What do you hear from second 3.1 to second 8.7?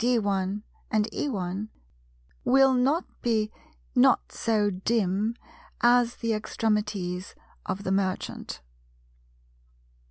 be not so dim as the extremities of the Merchant.